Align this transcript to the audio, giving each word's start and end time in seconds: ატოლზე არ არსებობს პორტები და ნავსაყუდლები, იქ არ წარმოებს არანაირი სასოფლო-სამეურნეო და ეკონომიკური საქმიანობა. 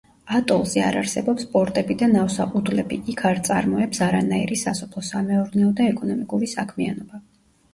ატოლზე 0.35 0.79
არ 0.83 0.95
არსებობს 1.01 1.45
პორტები 1.51 1.97
და 1.99 2.07
ნავსაყუდლები, 2.13 2.99
იქ 3.13 3.21
არ 3.33 3.41
წარმოებს 3.49 4.01
არანაირი 4.07 4.59
სასოფლო-სამეურნეო 4.63 5.71
და 5.83 5.87
ეკონომიკური 5.93 6.51
საქმიანობა. 6.57 7.23